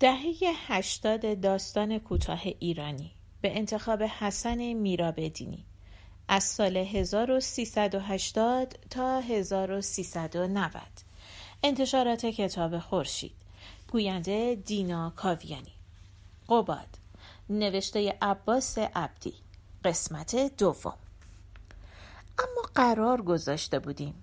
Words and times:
دهه 0.00 0.36
هشتاد 0.66 1.40
داستان 1.40 1.98
کوتاه 1.98 2.40
ایرانی 2.44 3.10
به 3.40 3.58
انتخاب 3.58 4.02
حسن 4.02 4.72
میرابدینی. 4.72 5.64
از 6.28 6.44
سال 6.44 6.76
1380 6.76 8.78
تا 8.90 9.20
1390 9.20 10.82
انتشارات 11.62 12.26
کتاب 12.26 12.78
خورشید. 12.78 13.32
گوینده 13.92 14.54
دینا 14.54 15.12
کاویانی. 15.16 15.72
قباد. 16.48 16.98
نوشته 17.50 18.18
عباس 18.22 18.78
عبدی. 18.78 19.34
قسمت 19.84 20.56
دوم. 20.58 20.98
اما 22.38 22.62
قرار 22.74 23.22
گذاشته 23.22 23.78
بودیم. 23.78 24.14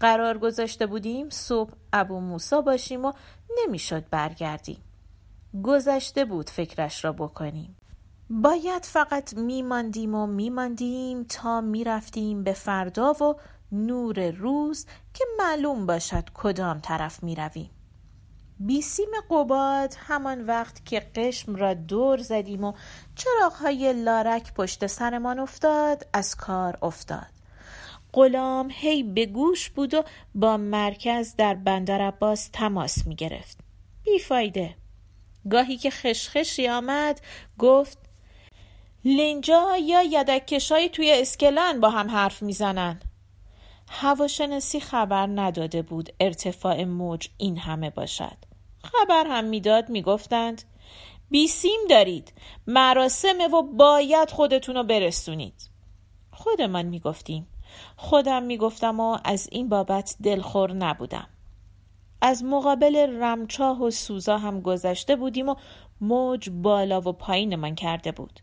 قرار 0.00 0.38
گذاشته 0.38 0.86
بودیم 0.86 1.30
صبح 1.30 1.72
ابو 1.92 2.20
موسا 2.20 2.60
باشیم 2.60 3.04
و 3.04 3.12
نمی‌شد 3.58 4.08
برگردیم. 4.10 4.85
گذشته 5.62 6.24
بود 6.24 6.50
فکرش 6.50 7.04
را 7.04 7.12
بکنیم. 7.12 7.76
باید 8.30 8.84
فقط 8.84 9.34
میماندیم 9.34 10.14
و 10.14 10.26
میماندیم 10.26 11.24
تا 11.24 11.60
می‌رفتیم 11.60 12.44
به 12.44 12.52
فردا 12.52 13.12
و 13.12 13.34
نور 13.72 14.30
روز 14.30 14.86
که 15.14 15.24
معلوم 15.38 15.86
باشد 15.86 16.24
کدام 16.34 16.80
طرف 16.80 17.22
می‌رویم. 17.22 17.70
بیسیم 18.60 19.08
قباد 19.30 19.94
همان 19.98 20.46
وقت 20.46 20.84
که 20.84 21.00
قشم 21.14 21.56
را 21.56 21.74
دور 21.74 22.18
زدیم 22.18 22.64
و 22.64 22.72
چراغهای 23.14 23.92
لارک 23.92 24.54
پشت 24.54 24.86
سرمان 24.86 25.38
افتاد 25.38 26.06
از 26.12 26.36
کار 26.36 26.78
افتاد. 26.82 27.26
غلام 28.12 28.68
هی 28.70 29.02
به 29.02 29.26
گوش 29.26 29.70
بود 29.70 29.94
و 29.94 30.04
با 30.34 30.56
مرکز 30.56 31.34
در 31.36 31.54
بندر 31.54 32.00
عباس 32.00 32.48
تماس 32.52 33.06
می 33.06 33.14
گرفت 33.14 33.58
بیفایده. 34.04 34.74
گاهی 35.50 35.76
که 35.76 35.90
خشخشی 35.90 36.68
آمد 36.68 37.20
گفت 37.58 37.98
لینجا 39.04 39.76
یا 39.76 40.02
یدکشای 40.02 40.88
توی 40.88 41.12
اسکلن 41.12 41.80
با 41.80 41.90
هم 41.90 42.10
حرف 42.10 42.42
می‌زنن. 42.42 43.00
هواشناسی 43.88 44.80
خبر 44.80 45.26
نداده 45.26 45.82
بود 45.82 46.10
ارتفاع 46.20 46.84
موج 46.84 47.28
این 47.36 47.58
همه 47.58 47.90
باشد. 47.90 48.36
خبر 48.84 49.26
هم 49.26 49.44
می‌داد 49.44 49.88
می‌گفتند 49.88 50.62
بیسیم 51.30 51.80
دارید. 51.90 52.32
مراسمه 52.66 53.48
و 53.48 53.62
باید 53.62 54.30
خودتون 54.30 54.74
رو 54.76 54.82
برسونید. 54.82 55.70
خودمان 56.32 56.86
می‌گفتیم. 56.86 57.46
خودم 57.96 58.42
می‌گفتم 58.42 59.00
و 59.00 59.18
از 59.24 59.48
این 59.52 59.68
بابت 59.68 60.16
دلخور 60.22 60.72
نبودم. 60.72 61.28
از 62.20 62.44
مقابل 62.44 63.20
رمچاه 63.20 63.82
و 63.82 63.90
سوزا 63.90 64.38
هم 64.38 64.60
گذشته 64.60 65.16
بودیم 65.16 65.48
و 65.48 65.54
موج 66.00 66.50
بالا 66.50 67.00
و 67.00 67.12
پایین 67.12 67.56
من 67.56 67.74
کرده 67.74 68.12
بود. 68.12 68.40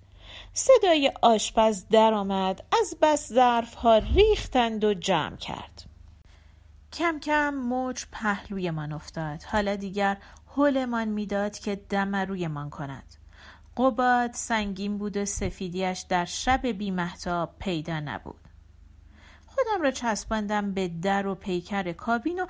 صدای 0.53 1.11
آشپز 1.21 1.85
درآمد 1.87 2.63
از 2.81 2.97
بس 3.01 3.33
ظرف 3.33 3.73
ها 3.73 3.97
ریختند 3.97 4.83
و 4.83 4.93
جمع 4.93 5.35
کرد. 5.35 5.85
کم 6.93 7.19
کم 7.19 7.53
موج 7.53 8.05
پهلوی 8.11 8.71
من 8.71 8.91
افتاد. 8.91 9.43
حالا 9.43 9.75
دیگر 9.75 10.17
حلمان 10.57 11.07
می‌داد 11.07 11.59
که 11.59 11.75
دم 11.75 12.15
روی 12.15 12.47
من 12.47 12.69
کند. 12.69 13.15
قباد 13.77 14.33
سنگین 14.33 14.97
بود 14.97 15.17
و 15.17 15.25
سفیدیش 15.25 16.05
در 16.09 16.25
شب 16.25 16.67
بیمهتاب 16.67 17.55
پیدا 17.59 17.99
نبود. 17.99 18.47
خودم 19.45 19.81
را 19.83 19.91
چسباندم 19.91 20.73
به 20.73 20.87
در 20.87 21.27
و 21.27 21.35
پیکر 21.35 21.91
کابین 21.91 22.39
و 22.39 22.45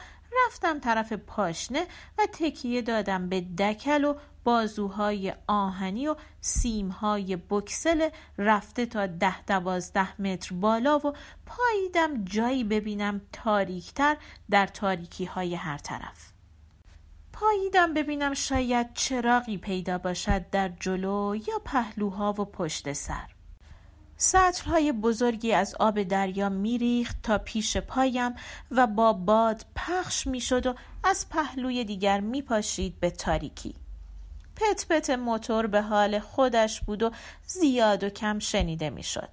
رفتم 0.46 0.80
طرف 0.80 1.14
پاشنه 1.14 1.88
و 2.18 2.28
تکیه 2.34 2.82
دادم 2.82 3.30
به 3.30 3.42
دکل 3.42 4.04
و 4.06 4.16
بازوهای 4.44 5.34
آهنی 5.48 6.08
و 6.08 6.16
سیمهای 6.42 7.36
بکسل 7.50 8.10
رفته 8.38 8.86
تا 8.86 9.08
ده 9.08 9.42
دوازده 9.46 10.22
متر 10.22 10.56
بالا 10.56 10.98
و 10.98 11.14
پاییدم 11.46 12.26
جایی 12.26 12.64
ببینم 12.64 13.22
تاریکتر 13.32 14.18
در 14.50 14.68
تاریکی 14.68 15.26
های 15.26 15.56
هر 15.56 15.78
طرف. 15.78 16.34
پاییدم 17.34 17.94
ببینم 17.94 18.34
شاید 18.34 18.94
چراغی 18.94 19.58
پیدا 19.58 19.98
باشد 19.98 20.50
در 20.50 20.70
جلو 20.80 21.36
یا 21.48 21.60
پهلوها 21.66 22.34
و 22.34 22.46
پشت 22.46 22.94
سر. 22.94 23.33
سطرهای 24.18 24.92
بزرگی 24.92 25.54
از 25.54 25.76
آب 25.80 26.04
دریا 26.04 26.50
میریخت 26.50 27.22
تا 27.24 27.38
پیش 27.38 27.78
پایم 27.78 28.36
و 28.72 28.88
با 28.88 29.14
باد 29.14 29.66
پخش 29.76 30.28
می‌شد 30.28 30.68
و 30.68 30.76
از 31.04 31.30
پهلوی 31.30 31.84
دیگر 31.84 32.20
میپاشید 32.20 33.00
به 33.00 33.12
تاریکی. 33.12 33.76
پت 34.56 34.86
پت 34.90 35.10
موتور 35.10 35.68
به 35.68 35.82
حال 35.82 36.20
خودش 36.20 36.82
بود 36.82 37.04
و 37.04 37.12
زیاد 37.46 38.04
و 38.04 38.10
کم 38.10 38.40
شنیده 38.40 38.90
می‌شد. 38.90 39.30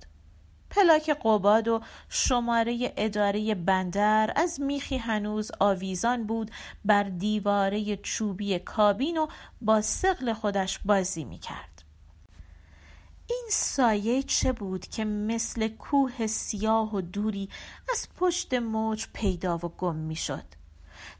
پلاک 0.70 1.10
قباد 1.10 1.68
و 1.68 1.80
شماره 2.08 2.92
اداره 2.96 3.54
بندر 3.54 4.32
از 4.36 4.60
میخی 4.60 4.96
هنوز 4.96 5.50
آویزان 5.60 6.26
بود 6.26 6.50
بر 6.84 7.02
دیواره 7.02 7.96
چوبی 7.96 8.58
کابین 8.58 9.18
و 9.18 9.26
با 9.60 9.80
سقل 9.80 10.32
خودش 10.32 10.78
بازی 10.84 11.24
می‌کرد. 11.24 11.69
این 13.30 13.46
سایه 13.50 14.22
چه 14.22 14.52
بود 14.52 14.86
که 14.86 15.04
مثل 15.04 15.68
کوه 15.68 16.26
سیاه 16.26 16.94
و 16.94 17.00
دوری 17.00 17.48
از 17.92 18.08
پشت 18.16 18.54
موج 18.54 19.06
پیدا 19.12 19.56
و 19.56 19.60
گم 19.60 19.96
می‌شد؟ 19.96 20.44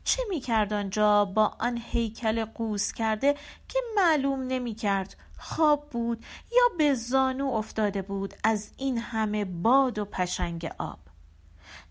چه 0.05 0.23
می‌کرد 0.29 0.73
آنجا 0.73 1.25
با 1.25 1.57
آن 1.61 1.83
هیکل 1.91 2.45
قوس 2.45 2.93
کرده 2.93 3.35
که 3.69 3.79
معلوم 3.97 4.41
نمی‌کرد 4.41 5.17
خواب 5.39 5.91
بود 5.91 6.25
یا 6.53 6.77
به 6.79 6.95
زانو 6.95 7.47
افتاده 7.47 8.03
بود 8.03 8.35
از 8.45 8.71
این 8.77 8.99
همه 8.99 9.45
باد 9.45 9.99
و 9.99 10.05
پشنگ 10.05 10.71
آب؟ 10.79 10.99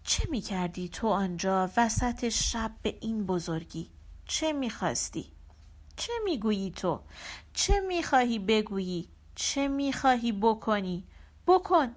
چه 0.03 0.23
می‌کردی 0.29 0.89
تو 0.89 1.07
آنجا 1.07 1.69
وسط 1.77 2.29
شب 2.29 2.71
به 2.81 2.97
این 3.01 3.25
بزرگی؟ 3.25 3.89
چه 4.25 4.53
می‌خواستی؟ 4.53 5.31
چه 5.95 6.13
می‌گویی 6.23 6.71
تو؟ 6.71 6.99
چه 7.53 7.79
می‌خواهی 7.79 8.39
بگویی؟ 8.39 9.09
چه 9.39 9.67
می‌خواهی 9.67 10.31
بکنی؟ 10.31 11.03
بکن! 11.47 11.95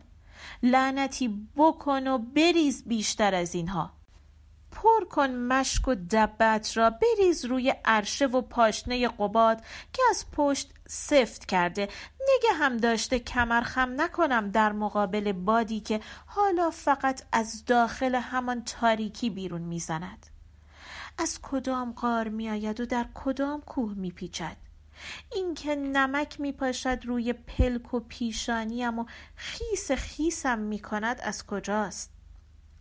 لعنتی 0.63 1.49
بکن 1.57 2.07
و 2.07 2.19
بریز 2.19 2.85
بیشتر 2.85 3.35
از 3.35 3.55
اینها. 3.55 3.93
پر 4.71 5.05
کن 5.05 5.31
مشک 5.31 5.89
و 5.89 5.95
دبت 5.95 6.77
را 6.77 6.91
بریز 6.91 7.45
روی 7.45 7.75
عرشه 7.85 8.27
و 8.27 8.41
پاشنه 8.41 9.09
قباد 9.09 9.63
که 9.93 10.03
از 10.11 10.25
پشت 10.33 10.71
سفت 10.87 11.47
کرده. 11.47 11.83
نگه 12.21 12.53
هم 12.55 12.77
داشته 12.77 13.19
کمر 13.19 13.61
خم 13.61 14.01
نکنم 14.01 14.51
در 14.51 14.73
مقابل 14.73 15.33
بادی 15.33 15.81
که 15.81 16.01
حالا 16.27 16.71
فقط 16.71 17.23
از 17.33 17.65
داخل 17.65 18.15
همان 18.15 18.65
تاریکی 18.65 19.31
بیرون 19.31 19.63
می‌زند. 19.63 20.27
از 21.19 21.39
کدام 21.43 21.93
غار 21.93 22.29
میآید 22.29 22.81
و 22.81 22.87
در 22.87 23.07
کدام 23.15 23.61
کوه 23.61 23.95
میپیچد؟ 23.95 24.57
اینکه 25.33 25.77
نمک 25.77 26.41
میپاشد 26.41 26.99
روی 27.05 27.33
پلک 27.33 27.95
و 27.95 28.01
پیشانیم 28.01 28.99
و 28.99 29.05
خیس 29.37 29.93
خیسم 29.93 30.59
می‌کند 30.59 31.21
از 31.21 31.47
کجاست؟ 31.47 32.11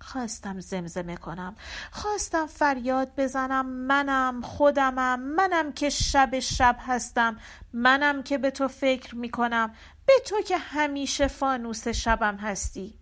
خواستم 0.01 0.59
زمزمه 0.59 1.17
کنم. 1.17 1.55
خواستم 1.91 2.47
فریاد 2.47 3.11
بزنم. 3.17 3.65
منم 3.65 4.41
خودمم 4.41 5.19
منم 5.19 5.71
که 5.71 5.89
شب 5.89 6.39
شب 6.39 6.77
هستم. 6.79 7.39
منم 7.73 8.23
که 8.23 8.37
به 8.37 8.51
تو 8.51 8.67
فکر 8.67 9.15
می‌کنم. 9.15 9.73
به 10.05 10.13
تو 10.25 10.41
که 10.41 10.57
همیشه 10.57 11.27
فانوس 11.27 11.87
شبم 11.87 12.37
هستی. 12.37 12.99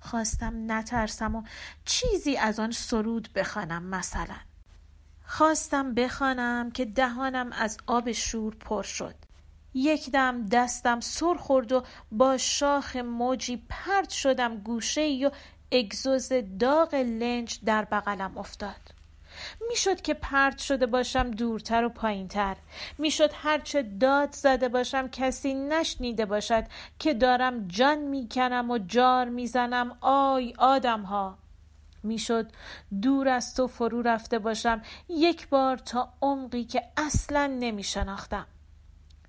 خواستم 0.00 0.72
نترسم 0.72 1.34
و 1.34 1.42
چیزی 1.84 2.36
از 2.36 2.60
آن 2.60 2.70
سرود 2.70 3.28
بخوانم 3.34 3.82
مثلا. 3.82 4.36
خواستم 5.36 5.94
بخوانم 5.94 6.70
که 6.70 6.84
دهانم 6.84 7.52
از 7.52 7.78
آب 7.86 8.12
شور 8.12 8.54
پر 8.54 8.82
شد. 8.82 9.14
یک 9.74 10.10
دم 10.10 10.46
دستم 10.46 11.00
سر 11.00 11.34
خورد 11.34 11.72
و 11.72 11.82
با 12.12 12.38
شاخ 12.38 12.96
موجی 12.96 13.62
پرد 13.68 14.10
شدم 14.10 14.56
گوشه 14.56 15.00
و 15.26 15.30
اگزوز 15.72 16.32
داغ 16.58 16.94
لنج 16.94 17.58
در 17.64 17.84
بغلم 17.84 18.38
افتاد. 18.38 18.94
می‌شد 19.68 20.00
که 20.00 20.14
پرت 20.14 20.58
شده 20.58 20.86
باشم 20.86 21.30
دورتر 21.30 21.84
و 21.84 21.88
پایینتر. 21.88 22.56
می‌شد 22.98 23.30
هرچه 23.34 23.82
داد 23.82 24.32
زده 24.32 24.68
باشم 24.68 25.08
کسی 25.08 25.54
نشنیده 25.54 26.26
باشد 26.26 26.64
که 26.98 27.14
دارم 27.14 27.68
جان 27.68 27.98
می‌کنم 27.98 28.70
و 28.70 28.78
جار 28.78 29.28
می‌زنم. 29.28 29.96
آی 30.00 30.54
آدم 30.58 31.02
ها 31.02 31.38
می‌شد. 32.04 32.52
دور 33.02 33.28
از 33.28 33.54
تو 33.54 33.66
فرو 33.66 34.02
رفته 34.02 34.38
باشم. 34.38 34.82
یک 35.08 35.48
بار 35.48 35.76
تا 35.76 36.12
عمقی 36.22 36.64
که 36.64 36.82
اصلا 36.96 37.46
نمی 37.46 37.82
شناختم 37.82 38.46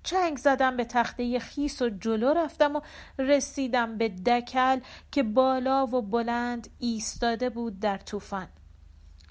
چنگ 0.06 0.36
زدم 0.36 0.76
به 0.76 0.84
تخته 0.84 1.38
خیس 1.38 1.82
و 1.82 1.88
جلو 1.88 2.32
رفتم 2.32 2.76
و 2.76 2.80
رسیدم 3.18 3.98
به 3.98 4.08
دکل 4.08 4.80
که 5.12 5.22
بالا 5.22 5.86
و 5.86 6.02
بلند 6.02 6.68
ایستاده 6.78 7.50
بود 7.50 7.80
در 7.80 7.98
طوفان. 7.98 8.48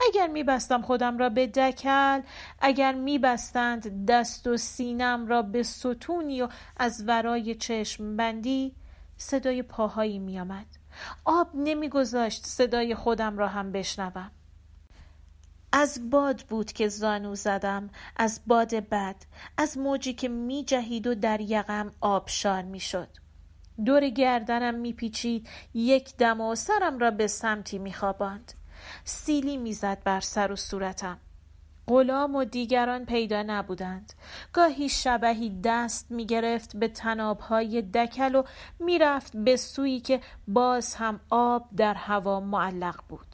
اگر 0.07 0.27
میبستم 0.27 0.81
خودم 0.81 1.17
را 1.17 1.29
به 1.29 1.47
دکل 1.47 2.21
اگر 2.59 2.93
میبستند 2.93 4.05
دست 4.05 4.47
و 4.47 4.57
سینم 4.57 5.27
را 5.27 5.41
به 5.41 5.63
ستونی 5.63 6.41
و 6.41 6.49
از 6.77 7.03
ورای 7.07 7.55
چشم 7.55 8.17
بندی 8.17 8.75
صدای 9.17 9.61
پاهایی 9.61 10.19
میآمد. 10.19 10.65
آب 11.25 11.49
نمیگذاشت 11.53 12.45
صدای 12.45 12.95
خودم 12.95 13.37
را 13.37 13.47
هم 13.47 13.71
بشنوم. 13.71 14.31
از 15.71 16.09
باد 16.09 16.41
بود 16.41 16.71
که 16.71 16.87
زانو 16.87 17.35
زدم 17.35 17.89
از 18.17 18.41
باد 18.47 18.75
بد 18.75 19.15
از 19.57 19.77
موجی 19.77 20.13
که 20.13 20.27
می 20.27 20.63
جهید 20.63 21.07
و 21.07 21.15
در 21.15 21.41
یقم 21.41 21.91
آبشار 22.01 22.61
می 22.61 22.79
شد 22.79 23.07
دور 23.85 24.09
گردنم 24.09 24.75
می 24.75 24.93
پیچید 24.93 25.49
یک 25.73 26.17
دم 26.17 26.41
و 26.41 26.55
سرم 26.55 26.99
را 26.99 27.11
به 27.11 27.27
سمتی 27.27 27.77
می 27.77 27.93
خواباند 27.93 28.53
سیلی 29.03 29.57
می‌زد 29.57 30.03
بر 30.03 30.19
سر 30.19 30.51
و 30.51 30.55
صورتم. 30.55 31.17
غلام 31.87 32.35
و 32.35 32.43
دیگران 32.43 33.05
پیدا 33.05 33.43
نبودند. 33.43 34.13
گاهی 34.53 34.89
شبهی 34.89 35.59
دست 35.63 36.11
می 36.11 36.25
گرفت 36.25 36.77
به 36.77 36.87
تنابهای 36.87 37.81
دکل 37.81 38.35
و 38.35 38.43
می‌رفت 38.79 39.37
به 39.37 39.55
سویی 39.55 39.99
که 39.99 40.21
باز 40.47 40.95
هم 40.95 41.19
آب 41.29 41.69
در 41.77 41.93
هوا 41.93 42.39
معلق 42.39 42.99
بود. 43.09 43.27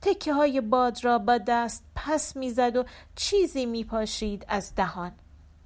تکه 0.00 0.32
های 0.32 0.60
باد 0.60 1.04
را 1.04 1.18
با 1.18 1.38
دست 1.38 1.84
پس 1.94 2.36
می‌زد 2.36 2.76
و 2.76 2.84
چیزی 3.16 3.66
میپاشید 3.66 4.44
از 4.48 4.74
دهان. 4.74 5.12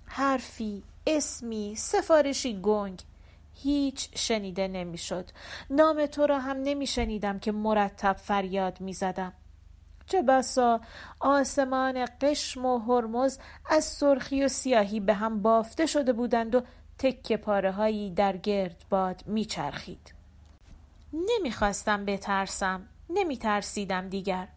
حرفی 0.07 0.83
اسمی 1.07 1.75
سفارشی 1.77 2.61
گنگ 2.61 3.03
هیچ 3.55 4.09
شنیده 4.15 4.69
نمی‌شد. 4.69 5.31
نام 5.71 6.07
تو 6.07 6.27
را 6.27 6.39
هم 6.39 6.57
نمیشنیدم 6.63 7.39
که 7.39 7.53
مرتب 7.53 8.13
فریاد 8.13 8.81
می‌زدم. 8.81 9.33
چه 10.07 10.23
بسا 10.23 10.81
آسمان 11.21 12.07
قشم 12.21 12.65
و 12.65 12.79
هرمز 12.79 13.39
از 13.71 13.85
سرخی 13.85 14.45
و 14.45 14.49
سیاهی 14.49 15.01
به 15.01 15.15
هم 15.15 15.43
بافته 15.43 15.87
شده 15.87 16.13
بودند 16.13 16.55
و 16.55 16.63
تکه 16.99 17.37
پاره 17.37 17.73
هایی 17.73 18.11
در 18.11 18.37
گرد 18.37 18.85
باد 18.91 19.23
میچرخید. 19.27 20.15
نمی‌خواستم 21.13 22.05
بترسم 22.05 22.89
نمیترسیدم 23.11 24.09
دیگر. 24.09 24.49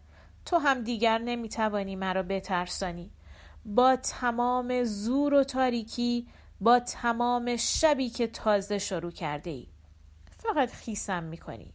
تو 0.46 0.58
هم 0.58 0.82
دیگر 0.82 1.18
نمی‌توانی 1.18 1.96
مرا 1.96 2.22
بترسانی. 2.22 3.10
با 3.64 3.96
تمام 3.96 4.84
زور 4.84 5.34
و 5.34 5.44
تاریکی 5.44 6.26
با 6.60 6.80
تمام 6.80 7.56
شبی 7.56 8.10
که 8.10 8.26
تازه 8.26 8.78
شروع 8.78 9.10
کرده 9.10 9.50
ای 9.50 9.66
فقط 10.36 10.72
خیسم 10.72 11.22
می‌کنی. 11.22 11.72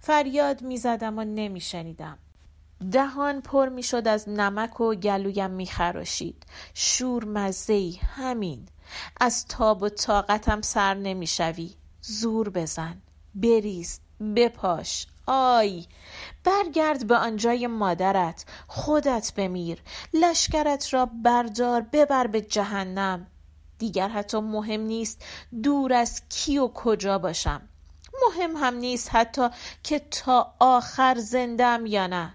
فریاد 0.00 0.62
می‌زدم 0.62 1.18
و 1.18 1.24
نمیشنیدم. 1.24 2.18
دهان 2.92 3.40
پر 3.40 3.68
می‌شد 3.68 4.08
از 4.08 4.28
نمک 4.28 4.80
و 4.80 4.94
گلویم 4.94 5.50
میخراشید. 5.50 6.46
شور 6.74 7.24
مزهی 7.24 8.00
همین. 8.16 8.68
از 9.20 9.46
تاب 9.46 9.82
و 9.82 9.88
طاقتم 9.88 10.60
سر 10.60 10.94
نمی‌شوی. 10.94 11.74
زور 12.02 12.48
بزن. 12.48 13.02
بریز. 13.34 14.00
بپاش. 14.36 15.06
آی. 15.26 15.86
برگرد 16.44 17.06
به 17.06 17.16
آنجای 17.16 17.66
مادرت. 17.66 18.44
خودت 18.66 19.32
بمیر. 19.36 19.82
لشکرت 20.14 20.94
را 20.94 21.06
بردار. 21.06 21.80
ببر 21.80 22.26
به 22.26 22.40
جهنم. 22.40 23.26
دیگر 23.78 24.08
حتی 24.08 24.40
مهم 24.40 24.80
نیست 24.80 25.24
دور 25.62 25.92
از 25.92 26.22
کی 26.28 26.58
و 26.58 26.68
کجا 26.68 27.18
باشم. 27.18 27.62
مهم 28.26 28.56
هم 28.56 28.74
نیست 28.74 29.08
حتی 29.12 29.48
که 29.82 29.98
تا 29.98 30.54
آخر 30.58 31.14
زندم 31.18 31.86
یا 31.86 32.06
نه. 32.06 32.34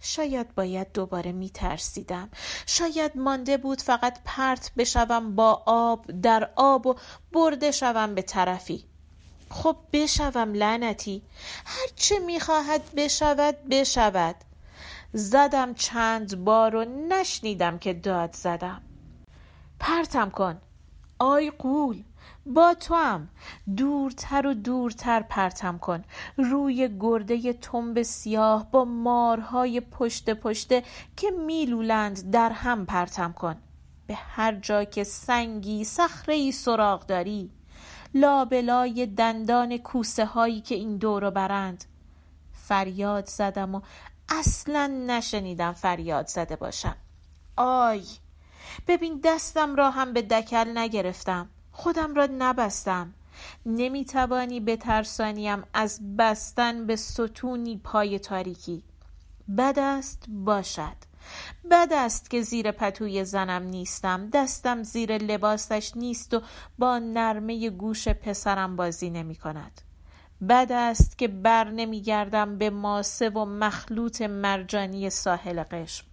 شاید 0.00 0.54
باید 0.54 0.92
دوباره 0.92 1.32
می 1.32 1.50
ترسیدم 1.50 2.28
شاید 2.66 3.16
مانده 3.16 3.56
بود 3.56 3.82
فقط 3.82 4.18
پرت 4.24 4.70
بشوم 4.76 5.36
با 5.36 5.62
آب 5.66 6.20
در 6.20 6.50
آب 6.56 6.86
و 6.86 6.94
برده 7.32 7.70
شوم 7.70 8.14
به 8.14 8.22
طرفی. 8.22 8.84
خب 9.50 9.76
بشوم 9.92 10.52
لعنتی. 10.54 11.22
هرچه 11.64 12.18
می‌خواهد 12.18 12.94
بشود 12.94 13.64
بشود. 13.70 14.36
زدم 15.12 15.74
چند 15.74 16.44
بار 16.44 16.76
و 16.76 16.84
نشنیدم 16.84 17.78
که 17.78 17.92
داد 17.94 18.34
زدم. 18.34 18.82
پرتم 19.80 20.30
کن. 20.30 20.60
آی 21.18 21.50
قول. 21.50 22.04
با 22.46 22.74
تو 22.74 22.94
هم 22.94 23.28
دورتر 23.76 24.46
و 24.46 24.54
دورتر 24.54 25.20
پرتم 25.20 25.78
کن. 25.78 26.04
روی 26.36 26.96
گرده 27.00 27.52
تنب 27.52 28.02
سیاه 28.02 28.70
با 28.70 28.84
مارهای 28.84 29.80
پشت 29.80 30.30
پشته 30.30 30.82
که 31.16 31.30
میلولند 31.30 32.30
در 32.30 32.50
هم 32.50 32.86
پرتم 32.86 33.32
کن. 33.32 33.56
به 34.06 34.14
هر 34.14 34.54
جا 34.54 34.84
که 34.84 35.04
سنگی 35.04 35.84
صخره 35.84 36.50
سراغ 36.50 37.06
داری 37.06 37.50
لابلای 38.14 39.06
دندان 39.06 39.76
کوسه 39.78 40.24
هایی 40.24 40.60
که 40.60 40.74
این 40.74 40.96
دورو 40.96 41.30
برند. 41.30 41.84
فریاد 42.52 43.26
زدم 43.26 43.74
و 43.74 43.80
اصلا 44.28 44.86
نشنیدم 45.06 45.72
فریاد 45.72 46.26
زده 46.26 46.56
باشم. 46.56 46.96
آی 47.56 48.02
ببین 48.88 49.20
دستم 49.24 49.76
را 49.76 49.90
هم 49.90 50.12
به 50.12 50.22
دکل 50.22 50.78
نگرفتم. 50.78 51.48
خودم 51.76 52.14
را 52.14 52.28
نبستم. 52.38 53.14
نمی‌توانی 53.66 54.60
بترسانیم 54.60 55.62
از 55.74 56.16
بستن 56.18 56.86
به 56.86 56.96
ستونی 56.96 57.80
پای 57.84 58.18
تاریکی. 58.18 58.82
بد 59.58 59.78
است 59.78 60.24
باشد. 60.28 60.96
بد 61.70 61.92
است 61.92 62.30
که 62.30 62.42
زیر 62.42 62.70
پتوی 62.70 63.24
زنم 63.24 63.62
نیستم. 63.62 64.30
دستم 64.32 64.82
زیر 64.82 65.18
لباسش 65.18 65.92
نیست 65.96 66.34
و 66.34 66.42
با 66.78 66.98
نرمه 66.98 67.70
گوش 67.70 68.08
پسرم 68.08 68.76
بازی 68.76 69.10
نمی 69.10 69.34
کند. 69.36 69.80
بد 70.48 70.72
است 70.72 71.18
که 71.18 71.28
بر 71.28 71.70
نمیگردم 71.70 72.58
به 72.58 72.70
ماسه 72.70 73.28
و 73.28 73.44
مخلوط 73.44 74.22
مرجانی 74.22 75.10
ساحل 75.10 75.62
قشم. 75.62 76.06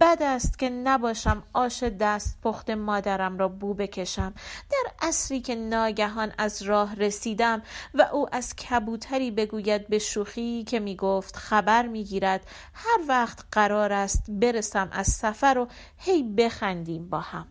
بد 0.00 0.22
است 0.22 0.58
که 0.58 0.70
نباشم 0.70 1.42
آش 1.52 1.82
دست 1.82 2.38
پخت 2.42 2.70
مادرم 2.70 3.38
را 3.38 3.48
بو 3.48 3.74
بکشم. 3.74 4.34
در 4.70 5.08
عصری 5.08 5.40
که 5.40 5.54
ناگهان 5.54 6.32
از 6.38 6.62
راه 6.62 6.94
رسیدم 6.94 7.62
و 7.94 8.02
او 8.02 8.34
از 8.34 8.56
کبوتری 8.56 9.30
بگوید 9.30 9.88
به 9.88 9.98
شوخی 9.98 10.64
که 10.64 10.80
می 10.80 10.96
گفت 10.96 11.36
خبر 11.36 11.86
می 11.86 12.04
گیرد 12.04 12.46
هر 12.74 12.98
وقت 13.08 13.44
قرار 13.52 13.92
است 13.92 14.24
برسم 14.28 14.88
از 14.92 15.06
سفر 15.06 15.58
و 15.58 15.68
هی 15.98 16.22
بخندیم 16.22 17.08
با 17.08 17.20
هم. 17.20 17.46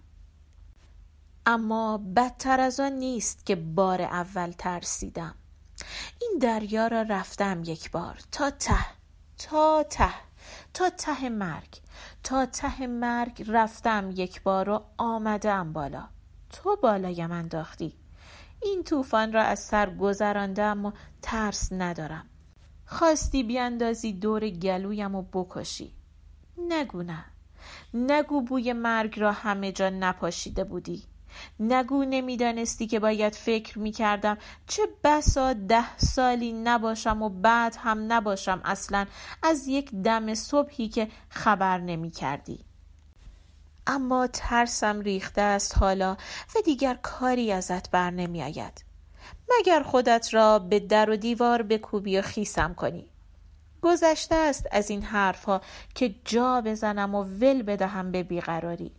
اما 1.45 1.97
بدتر 2.15 2.59
از 2.59 2.79
آن 2.79 2.91
نیست 2.91 3.45
که 3.45 3.55
بار 3.55 4.01
اول 4.01 4.51
ترسیدم. 4.51 5.35
این 6.21 6.39
دریا 6.41 6.87
را 6.87 7.01
رفتم 7.01 7.63
یک 7.65 7.91
بار 7.91 8.19
تا 8.31 8.49
ته 8.49 8.85
تا 9.37 9.83
ته. 9.83 10.32
تا 10.73 10.89
ته 10.89 11.29
مرگ 11.29 11.81
تا 12.23 12.45
ته 12.45 12.87
مرگ 12.87 13.45
رفتم 13.47 14.11
یک 14.15 14.43
بار 14.43 14.69
و 14.69 14.83
آمدم 14.97 15.73
بالا. 15.73 16.07
تو 16.49 16.75
بالایم 16.75 17.31
انداختی. 17.31 17.95
این 18.61 18.83
طوفان 18.83 19.33
را 19.33 19.41
از 19.41 19.59
سر 19.59 19.95
گذراندم 19.95 20.85
و 20.85 20.91
ترس 21.21 21.71
ندارم. 21.71 22.29
خواستی 22.85 23.43
بیاندازی 23.43 24.13
دور 24.13 24.49
گلویم 24.49 25.15
و 25.15 25.21
بکشی. 25.21 25.93
نگو 26.57 27.03
نه. 27.03 27.25
نگو 27.93 28.41
بوی 28.41 28.73
مرگ 28.73 29.19
را 29.19 29.31
همه 29.31 29.71
جا 29.71 29.89
نپاشیده 29.89 30.63
بودی. 30.63 31.03
نگو 31.59 32.05
نمی‌دانستی 32.05 32.87
که 32.87 32.99
باید 32.99 33.35
فکر 33.35 33.79
می‌کردم. 33.79 34.37
چه 34.67 34.81
بسا 35.03 35.53
ده 35.53 35.97
سالی 35.97 36.53
نباشم 36.53 37.21
و 37.21 37.29
بعد 37.29 37.75
هم 37.79 38.13
نباشم 38.13 38.61
اصلا. 38.65 39.05
از 39.43 39.67
یک 39.67 39.91
دم 39.91 40.33
صبحی 40.33 40.87
که 40.87 41.07
خبر 41.29 41.77
نمی‌کردی. 41.77 42.59
اما 43.87 44.27
ترسم 44.27 44.99
ریخته 44.99 45.41
است 45.41 45.77
حالا 45.77 46.17
و 46.55 46.61
دیگر 46.65 46.93
کاری 47.01 47.51
ازت 47.51 47.91
بر 47.91 48.11
نمی 48.11 48.43
آید. 48.43 48.85
مگر 49.59 49.83
خودت 49.83 50.33
را 50.33 50.59
به 50.59 50.79
در 50.79 51.09
و 51.09 51.15
دیوار 51.15 51.61
بکوبی 51.61 52.17
و 52.17 52.21
خیسم 52.21 52.73
کنی؟ 52.73 53.09
گذشته 53.81 54.35
است 54.35 54.67
از 54.71 54.89
این 54.89 55.01
حرفها 55.01 55.61
که 55.95 56.15
جا 56.25 56.61
بزنم 56.61 57.15
و 57.15 57.23
ول 57.23 57.61
بدهم 57.61 58.11
به 58.11 58.23
بیقراری. 58.23 58.91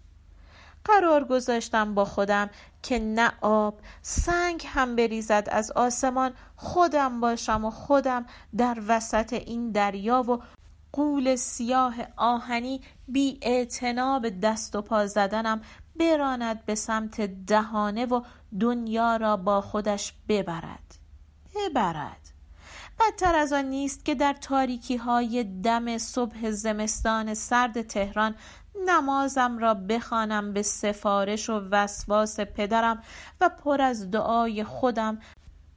قرار 0.84 1.24
گذاشتم 1.24 1.94
با 1.94 2.04
خودم 2.04 2.50
که 2.82 2.98
نه 2.98 3.32
آب 3.40 3.80
سنگ 4.02 4.66
هم 4.68 4.96
بریزد 4.96 5.48
از 5.50 5.70
آسمان. 5.70 6.32
خودم 6.56 7.20
باشم 7.20 7.64
و 7.64 7.70
خودم 7.70 8.26
در 8.56 8.78
وسط 8.88 9.32
این 9.32 9.70
دریا 9.70 10.22
و 10.22 10.42
قول 10.92 11.36
سیاه 11.36 11.94
آهنی 12.16 12.80
بی 13.08 13.38
به 14.22 14.30
دست 14.30 14.76
و 14.76 14.82
پا 14.82 15.06
زدنم 15.06 15.60
براند 15.96 16.66
به 16.66 16.74
سمت 16.74 17.20
دهانه 17.20 18.06
و 18.06 18.22
دنیا 18.60 19.16
را 19.16 19.36
با 19.36 19.60
خودش 19.60 20.12
ببرد. 20.28 20.94
ببرد. 21.54 22.30
بدتر 23.00 23.34
از 23.34 23.52
آن 23.52 23.64
نیست 23.64 24.04
که 24.04 24.14
در 24.14 24.32
تاریکی 24.32 24.96
های 24.96 25.44
دم 25.44 25.98
صبح 25.98 26.50
زمستان 26.50 27.34
سرد 27.34 27.82
تهران 27.82 28.34
نمازم 28.86 29.58
را 29.58 29.74
بخوانم 29.74 30.52
به 30.52 30.62
سفارش 30.62 31.50
و 31.50 31.68
وسواس 31.70 32.40
پدرم 32.40 33.02
و 33.40 33.48
پر 33.48 33.82
از 33.82 34.10
دعای 34.10 34.64
خودم 34.64 35.18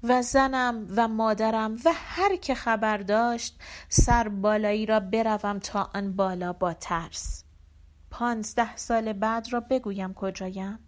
و 0.03 0.21
زنم 0.21 0.87
و 0.95 1.07
مادرم 1.07 1.75
و 1.85 1.91
هر 1.95 2.35
که 2.35 2.55
خبر 2.55 2.97
داشت 2.97 3.59
سر 3.89 4.27
بالایی 4.27 4.85
را 4.85 4.99
بروم 4.99 5.59
تا 5.59 5.89
آن 5.95 6.15
بالا 6.15 6.53
با 6.53 6.73
ترس. 6.73 7.43
پانزده 8.11 8.75
سال 8.75 9.13
بعد 9.13 9.53
را 9.53 9.59
بگویم 9.59 10.13
کجایم؟ 10.13 10.86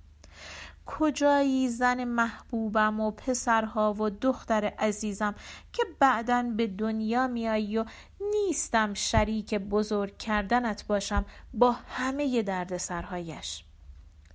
کجایی 0.90 1.70
زن 1.70 2.04
محبوبم 2.04 3.00
و 3.00 3.12
پسرها 3.12 3.94
و 3.94 4.10
دختر 4.10 4.66
عزیزم 4.66 5.36
که 5.74 5.84
بعدا 6.00 6.54
به 6.58 6.68
دنیا 6.68 7.28
میایی 7.28 7.78
و 7.78 7.86
نیستم 8.32 8.94
شریک 8.94 9.56
بزرگ 9.56 10.18
کردنت 10.18 10.88
باشم 10.88 11.26
با 11.54 11.72
همه 11.72 12.42
دردسرهایش؟ 12.42 13.64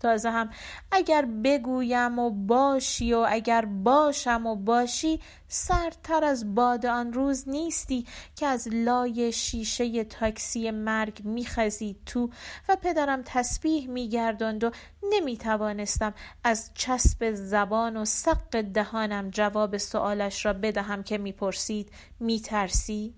تازه 0.04 0.30
هم 0.30 0.50
اگر 0.92 1.24
بگویم 1.44 2.18
و 2.18 2.30
باشی 2.30 3.12
و 3.12 3.26
اگر 3.28 3.64
باشم 3.64 4.46
و 4.46 4.56
باشی 4.56 5.20
سرتر 5.48 6.24
از 6.24 6.54
باد 6.54 6.86
آن 6.86 7.12
روز 7.12 7.48
نیستی 7.48 8.06
که 8.36 8.46
از 8.46 8.68
لای 8.72 9.32
شیشه 9.32 10.04
تاکسی 10.04 10.70
مرگ 10.70 11.24
میخزید 11.24 11.96
تو 12.06 12.30
و 12.68 12.76
پدرم 12.76 13.22
تسبیح 13.24 13.88
میگرداند 13.88 14.64
و 14.64 14.70
نمی‌توانستم 15.12 16.14
از 16.44 16.70
چسب 16.74 17.34
زبان 17.34 17.96
و 17.96 18.04
سق 18.04 18.60
دهانم 18.60 19.30
جواب 19.30 19.76
سوالش 19.76 20.46
را 20.46 20.52
بدهم 20.52 21.02
که 21.02 21.18
می‌پرسید 21.18 21.90
میترسی؟ 22.20 23.14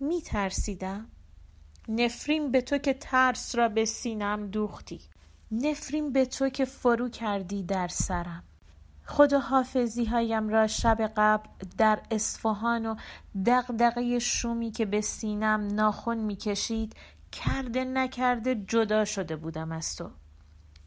میترسیدم؟ 0.00 1.10
نفرین 1.88 2.50
به 2.50 2.60
تو 2.60 2.78
که 2.78 2.94
ترس 2.94 3.54
را 3.54 3.68
به 3.68 3.84
سینم 3.84 4.46
دوختی 4.46 5.00
نفرین 5.50 6.12
به 6.12 6.24
تو 6.24 6.48
که 6.48 6.64
فرو 6.64 7.08
کردی 7.08 7.62
در 7.62 7.88
سرم. 7.88 8.42
خدا 9.04 9.38
حافظی 9.38 10.04
هایم 10.04 10.48
را 10.48 10.66
شب 10.66 11.12
قبل 11.16 11.48
در 11.78 11.98
اصفهان 12.10 12.86
و 12.86 12.94
دغدغه 13.46 14.18
شومی 14.18 14.70
که 14.70 14.86
به 14.86 15.00
سینم 15.00 15.66
ناخن 15.66 16.18
می‌کشید 16.18 16.94
کرده 17.32 17.84
نکرده 17.84 18.54
جدا 18.54 19.04
شده 19.04 19.36
بودم 19.36 19.72
از 19.72 19.96
تو. 19.96 20.10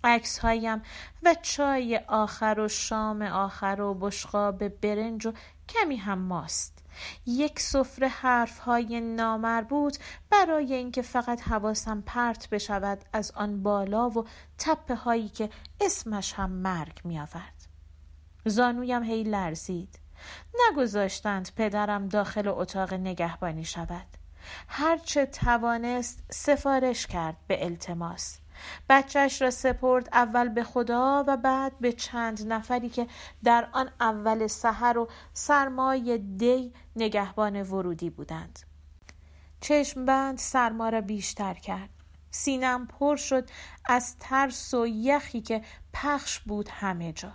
عکس 0.03 0.39
هایم 0.39 0.81
و 1.23 1.35
چای 1.41 1.97
آخر 2.07 2.59
و 2.59 2.67
شام 2.67 3.21
آخر 3.21 3.81
و 3.81 3.93
بشقاب 3.93 4.67
برنج 4.67 5.27
و 5.27 5.33
کمی 5.69 5.95
هم 5.95 6.19
ماست. 6.19 6.85
یک 7.25 7.59
سفره 7.59 8.07
حرف 8.07 8.59
های 8.59 9.01
نامربوط 9.01 9.97
برای 10.29 10.73
اینکه 10.73 11.01
فقط 11.01 11.41
حواسم 11.41 12.01
پرت 12.01 12.49
بشود 12.49 13.05
از 13.13 13.31
آن 13.31 13.63
بالا 13.63 14.09
و 14.09 14.25
تپه 14.57 14.95
هایی 14.95 15.29
که 15.29 15.49
اسمش 15.81 16.33
هم 16.33 16.51
مرگ 16.51 17.01
می 17.03 17.19
آورد. 17.19 17.67
زانویم 18.45 19.03
هی 19.03 19.23
لرزید. 19.23 19.99
نگذاشتند 20.53 21.51
پدرم 21.55 22.07
داخل 22.07 22.47
اتاق 22.47 22.93
نگهبانی 22.93 23.65
شود. 23.65 24.07
هرچه 24.67 25.25
توانست 25.25 26.23
سفارش 26.31 27.07
کرد 27.07 27.37
به 27.47 27.65
التماس. 27.65 28.39
بچهش 28.89 29.41
را 29.41 29.51
سپرد 29.51 30.09
اول 30.13 30.49
به 30.49 30.63
خدا 30.63 31.23
و 31.27 31.37
بعد 31.37 31.79
به 31.79 31.93
چند 31.93 32.53
نفری 32.53 32.89
که 32.89 33.07
در 33.43 33.69
آن 33.71 33.91
اول 33.99 34.47
سحر 34.47 34.97
و 34.97 35.07
سرمای 35.33 36.17
دی 36.17 36.73
نگهبان 36.95 37.61
ورودی 37.61 38.09
بودند. 38.09 38.59
چشم 39.61 40.05
بند 40.05 40.37
سرما 40.37 40.89
را 40.89 41.01
بیشتر 41.01 41.53
کرد. 41.53 41.89
سینم 42.31 42.87
پر 42.87 43.15
شد 43.15 43.49
از 43.85 44.15
ترس 44.19 44.73
و 44.73 44.87
یخی 44.87 45.41
که 45.41 45.61
پخش 45.93 46.39
بود 46.39 46.69
همه 46.69 47.13
جا. 47.13 47.31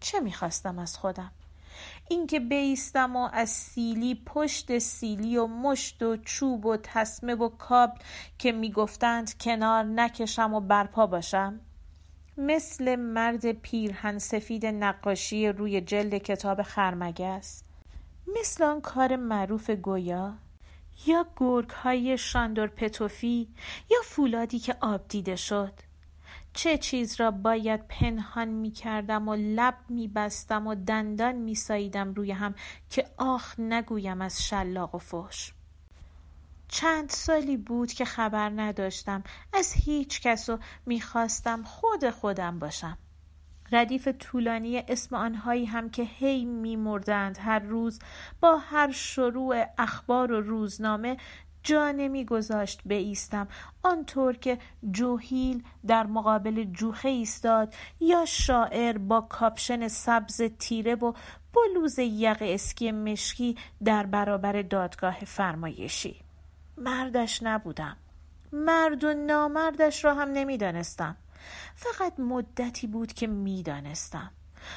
چه 0.00 0.20
می‌خواستم 0.20 0.78
از 0.78 0.96
خودم؟ 0.96 1.32
اینکه 2.08 2.40
بیستم 2.40 3.16
و 3.16 3.28
از 3.32 3.50
سیلی 3.50 4.22
پشت 4.26 4.78
سیلی 4.78 5.36
و 5.36 5.46
مشت 5.46 6.02
و 6.02 6.16
چوب 6.16 6.66
و 6.66 6.76
تسمه 6.76 7.34
و 7.34 7.48
کابل 7.48 7.98
که 8.38 8.52
می‌گفتند 8.52 9.38
کنار 9.38 9.84
نکشم 9.84 10.54
و 10.54 10.60
برپا 10.60 11.06
باشم. 11.06 11.60
مثل 12.38 12.96
مرد 12.96 13.52
پیرهن 13.52 14.18
سفید 14.18 14.66
نقاشی 14.66 15.48
روی 15.48 15.80
جلد 15.80 16.18
کتاب 16.18 16.62
خرمگس 16.62 17.62
مثل 18.40 18.64
آن 18.64 18.80
کار 18.80 19.16
معروف 19.16 19.70
گویا 19.70 20.34
یا 21.06 21.26
گرگ 21.36 21.70
های 21.70 22.18
شاندور 22.18 22.66
پتوفی 22.66 23.48
یا 23.90 23.98
فولادی 24.04 24.58
که 24.58 24.76
آب 24.80 25.08
دیده 25.08 25.36
شد. 25.36 25.87
چه 26.58 26.78
چیز 26.78 27.20
را 27.20 27.30
باید 27.30 27.88
پنهان 27.88 28.48
می 28.48 28.70
کردم 28.70 29.28
و 29.28 29.34
لب 29.34 29.74
می 29.88 30.08
بستم 30.08 30.66
و 30.66 30.74
دندان 30.74 31.32
می 31.32 31.54
ساییدم 31.54 32.14
روی 32.14 32.32
هم 32.32 32.54
که 32.90 33.04
آخ 33.16 33.54
نگویم 33.58 34.20
از 34.20 34.42
شلاق 34.42 34.94
و 34.94 34.98
فش 34.98 35.52
چند 36.68 37.10
سالی 37.10 37.56
بود 37.56 37.92
که 37.92 38.04
خبر 38.04 38.48
نداشتم. 38.48 39.22
از 39.52 39.72
هیچ 39.72 40.20
کس 40.22 40.48
و 40.48 40.58
می‌خواستم 40.86 41.62
خود 41.62 42.10
خودم 42.10 42.58
باشم. 42.58 42.98
ردیف 43.72 44.08
طولانی 44.08 44.78
اسم 44.78 45.16
آنهایی 45.16 45.64
هم 45.64 45.90
که 45.90 46.02
هی 46.02 46.44
میمردند 46.44 47.38
هر 47.38 47.58
روز 47.58 47.98
با 48.40 48.56
هر 48.56 48.92
شروع 48.92 49.64
اخبار 49.78 50.32
و 50.32 50.40
روزنامه 50.40 51.16
جا 51.68 51.92
نمیگذاشت 51.92 52.80
بایستم 52.84 53.48
آنطور 53.82 54.36
که 54.36 54.58
جوهیل 54.90 55.62
در 55.86 56.06
مقابل 56.06 56.64
جوخه 56.64 57.08
ایستاد 57.08 57.74
یا 58.00 58.24
شاعر 58.24 58.98
با 58.98 59.20
کاپشن 59.20 59.88
سبز 59.88 60.42
تیره 60.42 60.94
و 60.94 61.12
بلوز 61.54 61.98
یق 61.98 62.36
اسکی 62.40 62.92
مشکی 62.92 63.56
در 63.84 64.06
برابر 64.06 64.62
دادگاه 64.62 65.18
فرمایشی. 65.18 66.20
مردش 66.76 67.42
نبودم. 67.42 67.96
مرد 68.52 69.04
و 69.04 69.14
نامردش 69.14 70.04
را 70.04 70.14
هم 70.14 70.28
نمی‌دانستم. 70.28 71.16
فقط 71.74 72.20
مدتی 72.20 72.86
بود 72.86 73.12
که 73.12 73.26
می‌دانستم. 73.26 74.30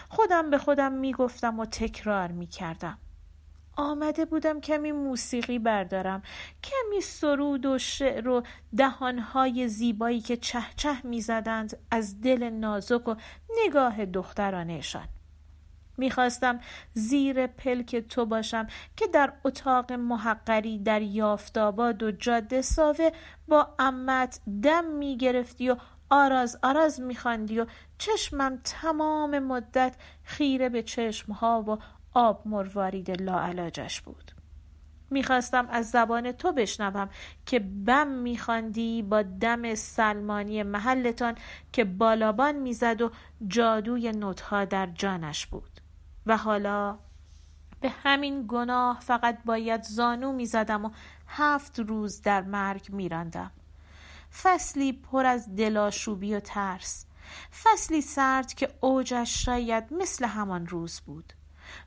خودم 0.09 0.49
به 0.49 0.57
خودم 0.57 0.91
می‌گفتم 0.91 1.59
و 1.59 1.65
تکرار 1.65 2.31
می‌کردم. 2.31 2.97
آمده 3.77 4.25
بودم 4.25 4.61
کمی 4.61 4.91
موسیقی 4.91 5.59
بردارم. 5.59 6.21
کمی 6.63 7.01
سرود 7.01 7.65
و 7.65 7.77
شعر 7.77 8.27
و 8.27 8.43
دهانهای 8.77 9.67
زیبایی 9.67 10.21
که 10.21 10.37
چه 10.37 10.61
چه 10.75 11.07
می‌زدند 11.07 11.77
از 11.91 12.21
دل 12.21 12.49
نازک 12.49 13.07
و 13.07 13.15
نگاه 13.65 14.05
دخترانشان 14.05 15.07
می‌خواستم 15.97 16.59
زیر 16.93 17.47
پلک 17.47 17.95
تو 17.95 18.25
باشم 18.25 18.67
که 18.95 19.07
در 19.07 19.33
اتاق 19.43 19.91
محقری 19.91 20.79
در 20.79 21.01
یافتاباد 21.01 22.03
و 22.03 22.11
جاده 22.11 22.61
ساوه 22.61 23.09
با 23.47 23.75
امت 23.79 24.39
دم 24.63 24.85
می‌گرفتی 24.85 25.69
و 25.69 25.75
آراز 26.09 26.59
آراز 26.63 27.01
میخواندی 27.01 27.59
و 27.59 27.65
چشمم 27.97 28.61
تمام 28.63 29.39
مدت 29.39 29.95
خیره 30.23 30.69
به 30.69 30.83
چشمها 30.83 31.63
و 31.67 31.77
آب 32.13 32.41
مروارید 32.45 33.21
لاعلاجش 33.21 34.01
بود. 34.01 34.31
می‌خواستم 35.09 35.67
از 35.69 35.89
زبان 35.89 36.31
تو 36.31 36.51
بشنوم 36.51 37.09
که 37.45 37.59
بم 37.59 38.07
میخواندی 38.07 39.01
با 39.01 39.21
دم 39.21 39.75
سلمانی 39.75 40.63
محلتان 40.63 41.35
که 41.71 41.83
بالابان 41.83 42.55
می‌زد 42.55 43.01
و 43.01 43.11
جادوی 43.47 44.11
نوتها 44.11 44.65
در 44.65 44.87
جانش 44.87 45.45
بود. 45.45 45.81
و 46.25 46.37
حالا 46.37 46.97
به 47.81 47.89
همین 47.89 48.45
گناه 48.47 48.99
فقط 48.99 49.43
باید 49.45 49.83
زانو 49.83 50.31
می‌زدم 50.31 50.85
و 50.85 50.91
هفت 51.27 51.79
روز 51.79 52.21
در 52.21 52.41
مرگ 52.41 52.87
میراندم. 52.89 53.51
فصلی 54.43 54.93
پر 54.93 55.25
از 55.25 55.55
دلاشوبی 55.55 56.35
و 56.35 56.39
ترس. 56.39 57.05
فصلی 57.63 58.01
سرد 58.01 58.53
که 58.53 58.69
اوجش 58.81 59.45
شاید 59.45 59.93
مثل 59.93 60.25
همان 60.25 60.67
روز 60.67 61.01
بود. 61.01 61.33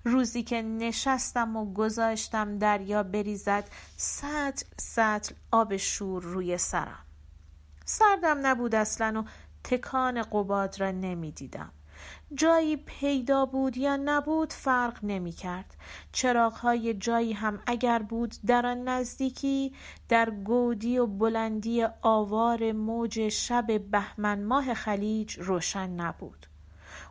روزی 0.04 0.42
که 0.42 0.62
نشستم 0.62 1.56
و 1.56 1.72
گذاشتم 1.72 2.58
دریا 2.58 3.02
بریزد 3.02 3.64
سطل 3.96 4.66
سطل 4.76 5.34
آب 5.50 5.76
شور 5.76 6.22
روی 6.22 6.58
سرم. 6.58 7.04
سردم 7.84 8.46
نبود 8.46 8.74
اصلا 8.74 9.20
و 9.20 9.24
تکان 9.64 10.22
قباد 10.22 10.80
را 10.80 10.90
نمی‌دیدم. 10.90 11.70
جایی 12.34 12.76
پیدا 12.76 13.46
بود 13.46 13.76
یا 13.76 13.96
نبود 13.96 14.52
فرق 14.52 14.98
نمی 15.02 15.32
کرد 15.32 15.76
چراغ 16.12 16.52
های 16.52 16.94
جایی 16.94 17.32
هم 17.32 17.60
اگر 17.66 17.98
بود 17.98 18.34
در 18.46 18.66
آن 18.66 18.88
نزدیکی 18.88 19.72
در 20.08 20.30
گودی 20.30 20.98
و 20.98 21.06
بلندی 21.06 21.86
آوار 22.02 22.72
موج 22.72 23.28
شب 23.28 23.90
بهمن 23.90 24.44
ماه 24.44 24.74
خلیج 24.74 25.38
روشن 25.38 25.90
نبود. 25.90 26.46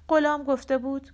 غلام 0.07 0.43
گفته 0.43 0.77
بود 0.77 1.13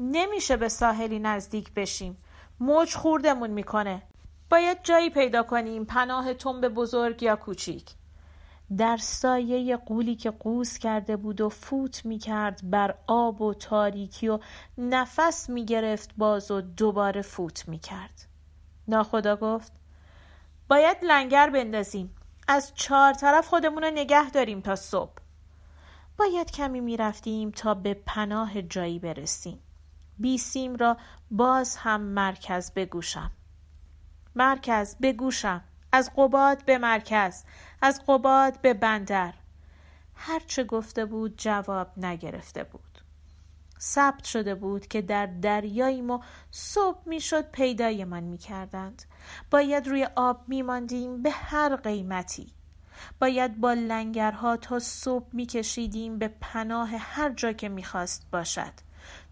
نمیشه 0.00 0.56
به 0.56 0.68
ساحلی 0.68 1.18
نزدیک 1.18 1.74
بشیم. 1.74 2.16
موج 2.60 2.94
خوردمون 2.94 3.50
می‌کنه. 3.50 4.02
باید 4.50 4.82
جایی 4.82 5.10
پیدا 5.10 5.42
کنیم 5.42 5.84
پناه 5.84 6.34
تنب 6.34 6.68
بزرگ 6.68 7.22
یا 7.22 7.36
کوچیک. 7.36 7.94
در 8.78 8.96
سایه 8.96 9.76
قولی 9.76 10.16
که 10.16 10.30
قوز 10.30 10.78
کرده 10.78 11.16
بود 11.16 11.40
و 11.40 11.48
فوت 11.48 12.04
می 12.04 12.18
کرد 12.18 12.60
بر 12.70 12.94
آب 13.06 13.42
و 13.42 13.54
تاریکی 13.54 14.28
و 14.28 14.38
نفس 14.78 15.50
می 15.50 15.64
گرفت 15.64 16.10
باز 16.16 16.50
و 16.50 16.60
دوباره 16.60 17.22
فوت 17.22 17.68
می 17.68 17.78
کرد 17.78 18.26
ناخدا 18.88 19.36
گفت 19.36 19.72
باید 20.68 20.96
لنگر 21.02 21.50
بندازیم. 21.50 22.16
از 22.48 22.72
چهار 22.74 23.12
طرف 23.12 23.48
خودمون 23.48 23.82
رو 23.82 23.90
نگه 23.90 24.30
داریم 24.30 24.60
تا 24.60 24.76
صبح. 24.76 25.12
باید 26.18 26.50
کمی 26.50 26.80
می 26.80 26.96
رفتیم 26.96 27.50
تا 27.50 27.74
به 27.74 27.94
پناه 27.94 28.62
جایی 28.62 28.98
برسیم. 28.98 29.62
بیسیم 30.18 30.76
را 30.76 30.96
باز 31.30 31.76
هم 31.76 32.00
مرکز 32.00 32.72
بگوشم. 32.72 33.30
مرکز 34.34 34.96
بگوشم. 35.02 35.64
از 35.92 36.10
قباد 36.16 36.64
به 36.64 36.78
مرکز. 36.78 37.44
از 37.82 38.02
قباد 38.06 38.60
به 38.60 38.74
بندر. 38.74 39.34
هرچه 40.14 40.64
گفته 40.64 41.04
بود 41.04 41.34
جواب 41.36 41.98
نگرفته 41.98 42.64
بود. 42.64 42.82
ثبت 43.80 44.24
شده 44.24 44.54
بود 44.54 44.86
که 44.86 45.02
در 45.02 45.26
دریاییم 45.26 46.10
و 46.10 46.20
صبح 46.50 46.98
می‌شد 47.06 47.50
پیدایمان 47.50 48.22
می‌کردند. 48.22 49.02
باید 49.50 49.88
روی 49.88 50.08
آب 50.16 50.44
میماندیم 50.48 51.22
به 51.22 51.30
هر 51.30 51.76
قیمتی. 51.76 52.52
باید 53.20 53.60
با 53.60 53.72
لنگرها 53.72 54.56
تا 54.56 54.78
صبح 54.78 55.26
میکشیدیم 55.32 56.18
به 56.18 56.28
پناه 56.28 56.88
هر 56.88 57.30
جا 57.30 57.52
که 57.52 57.68
می‌خواست 57.68 58.26
باشد. 58.30 58.85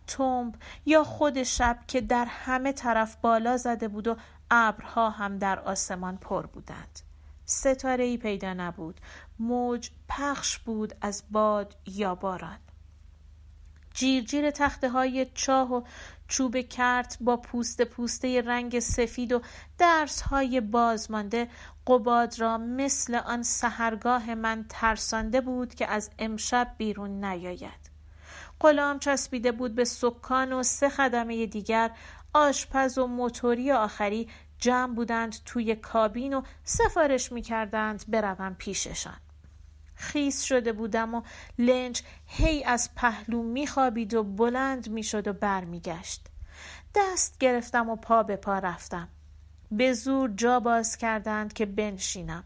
تنب 0.07 0.55
یا 0.87 1.05
خود 1.05 1.43
شب 1.43 1.79
که 1.89 2.01
در 2.01 2.25
همه 2.25 2.73
طرف 2.73 3.17
بالا 3.17 3.57
زده 3.57 3.89
بود 3.89 4.09
و 4.09 4.17
ابرها 4.51 5.11
هم 5.11 5.39
در 5.39 5.61
آسمان 5.61 6.17
پر 6.17 6.47
بودند. 6.47 7.01
ستاره 7.45 8.05
ای 8.05 8.17
پیدا 8.17 8.55
نبود. 8.55 9.01
موج 9.39 9.91
پخش 10.09 10.59
بود 10.59 10.95
از 11.01 11.25
باد 11.31 11.77
یا 11.87 12.15
باران. 12.15 12.59
جیرجیر 13.95 14.51
تخته 14.51 14.89
های 14.91 15.27
چاه 15.35 15.73
و 15.73 15.83
چوب 16.29 16.61
کرت 16.61 17.19
با 17.21 17.37
پوست 17.37 17.83
پوسته 17.83 18.41
رنگ 18.41 18.81
سفید 18.81 19.33
و 19.33 19.41
درس 19.79 20.21
های 20.21 20.61
بازمانده 20.61 21.49
قباد 21.87 22.41
را 22.41 22.59
مثل 22.59 23.15
آن 23.15 23.43
سهرگاه 23.43 24.35
من 24.35 24.65
ترسانده 24.69 25.41
بود 25.41 25.75
که 25.75 25.87
از 25.87 26.11
امشب 26.19 26.75
بیرون 26.79 27.25
نیاید. 27.25 27.84
غلام 28.61 28.99
چسبیده 28.99 29.53
بود 29.53 29.75
به 29.75 29.85
سکان 29.85 30.53
و 30.53 30.63
سه 30.63 30.89
خدمه 30.89 31.47
دیگر 31.47 31.91
آشپز 32.35 32.99
و 32.99 33.07
موتوری 33.07 33.73
آخری 33.73 34.29
جمع 34.59 34.95
بودند 34.95 35.37
توی 35.45 35.75
کابین 35.75 36.35
و 36.35 36.43
سفارش 36.65 37.33
می‌کردند 37.33 38.05
بروم 38.09 38.55
پیششان. 38.59 39.17
خیس 39.95 40.43
شده 40.43 40.73
بودم 40.73 41.15
و 41.15 41.23
لنج 41.59 42.03
هی 42.27 42.65
از 42.65 42.91
پهلو 42.97 43.43
میخوابید 43.43 44.15
و 44.15 44.23
بلند 44.23 44.89
می‌شد 44.89 45.29
و 45.29 45.33
برمیگشت. 45.33 46.27
دست 46.95 47.39
گرفتم 47.39 47.89
و 47.89 47.97
پا 47.97 48.23
به 48.23 48.37
پا 48.37 48.59
رفتم. 48.59 49.09
به 49.71 49.93
زور 49.93 50.31
جا 50.37 50.61
باز 50.61 50.97
کردند 50.97 51.53
که 51.53 51.67
بنشینم. 51.67 52.45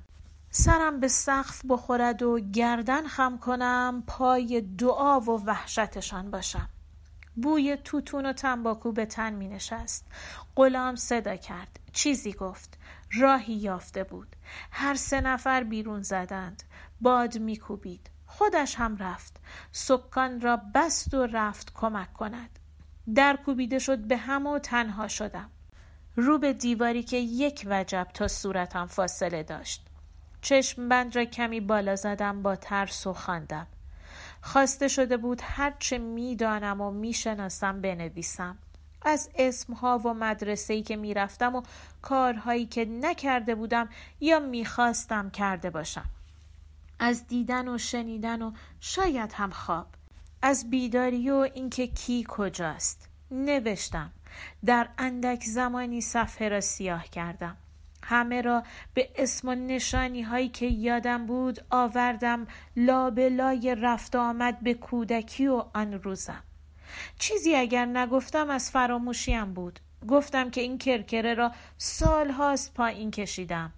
سرم 0.50 1.00
به 1.00 1.09
سقف 1.09 1.62
بخورد 1.69 2.23
و 2.23 2.40
گردن 2.40 3.07
خم 3.07 3.38
کنم 3.38 4.02
پای 4.07 4.61
دعا 4.61 5.21
و 5.21 5.45
وحشتشان 5.45 6.31
باشم. 6.31 6.69
بوی 7.37 7.76
توتون 7.85 8.26
و 8.26 8.33
تنباکو 8.33 8.93
به 8.93 9.07
تن 9.07 9.33
می 9.33 9.49
نشست. 9.49 10.07
غلام 10.57 10.97
صدا 10.97 11.37
کرد. 11.37 11.78
چیزی 11.93 12.33
گفت. 12.33 12.78
راهی 13.12 13.55
یافته 13.55 14.05
بود. 14.05 14.37
هر 14.71 14.94
سه 14.94 15.20
نفر 15.20 15.62
بیرون 15.62 16.03
زدند. 16.03 16.62
باد 17.01 17.38
میکوبید 17.38 18.11
خودش 18.27 18.75
هم 18.75 18.96
رفت. 18.96 19.40
سکان 19.72 20.40
را 20.40 20.61
بست 20.75 21.14
و 21.14 21.27
رفت 21.27 21.72
کمک 21.75 22.12
کند. 22.12 22.59
در 23.14 23.38
کوبیده 23.44 23.79
شد 23.79 23.99
به 23.99 24.16
هم 24.16 24.46
و 24.46 24.59
تنها 24.59 25.09
شدم. 25.09 25.51
رو 26.16 26.38
به 26.38 26.53
دیواری 26.53 27.03
که 27.03 27.16
یک 27.16 27.66
وجب 27.70 28.07
تا 28.14 28.29
صورتم 28.29 28.87
فاصله 28.87 29.42
داشت. 29.42 29.88
چشم 30.48 30.88
بند 30.88 31.16
را 31.16 31.24
کمی 31.24 31.61
بالا 31.61 31.96
زدم 31.96 32.42
با 32.42 32.56
ترس 32.56 33.06
و 33.06 33.12
خواندم 33.12 33.66
خواسته 34.42 34.88
شده 34.88 35.16
بود 35.16 35.40
هرچه 35.44 35.98
می‌دانم 35.98 36.80
و 36.80 36.90
می‌شناسم 36.90 37.80
بنویسم. 37.80 38.58
از 39.02 39.30
اسمها 39.34 39.98
و 39.98 40.14
مدرسه‌ای 40.14 40.82
که 40.82 40.96
می‌رفتم 40.96 41.56
و 41.56 41.62
کارهایی 42.02 42.66
که 42.66 42.84
نکرده 42.84 43.54
بودم 43.54 43.88
یا 44.20 44.38
می‌خواستم 44.38 45.30
کرده 45.30 45.70
باشم. 45.70 46.04
از 46.98 47.26
دیدن 47.26 47.68
و 47.68 47.78
شنیدن 47.78 48.42
و 48.42 48.52
شاید 48.80 49.32
هم 49.32 49.50
خواب. 49.50 49.87
از 50.42 50.70
بیداری 50.70 51.30
و 51.30 51.48
اینکه 51.54 51.87
کی 51.87 52.24
کجاست. 52.28 53.08
نوشتم. 53.30 54.11
در 54.64 54.88
اندک 54.98 55.44
زمانی 55.44 56.00
صفحه 56.00 56.48
را 56.48 56.61
سیاه 56.61 57.04
کردم. 57.08 57.56
همه 58.09 58.42
را 58.42 58.62
به 58.94 59.11
اسم 59.16 59.49
و 59.49 59.55
نشانی 59.55 60.23
هایی 60.23 60.49
که 60.49 60.66
یادم 60.66 61.27
بود 61.27 61.59
آوردم. 61.71 62.47
لابلای 62.77 63.75
رفت 63.75 64.16
آمد 64.16 64.61
به 64.61 64.75
کودکی 64.75 65.47
و 65.47 65.64
آن 65.75 65.92
روزم. 65.92 66.42
چیزی 67.18 67.55
اگر 67.55 67.87
نگفتم 67.87 68.51
از 68.51 68.71
فراموشیم 68.71 69.55
بود. 69.55 69.81
گفتم 70.09 70.51
که 70.51 70.61
این 70.61 70.79
کرکره 70.79 71.35
را 71.35 71.53
سال 71.77 72.31
هاست 72.31 72.75
پایین 72.75 73.11
کشیدم. 73.11 73.73